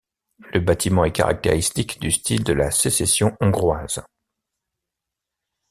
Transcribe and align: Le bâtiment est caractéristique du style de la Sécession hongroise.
Le 0.51 0.59
bâtiment 0.59 1.05
est 1.05 1.11
caractéristique 1.11 2.01
du 2.01 2.09
style 2.09 2.43
de 2.43 2.53
la 2.53 2.71
Sécession 2.71 3.37
hongroise. 3.39 4.03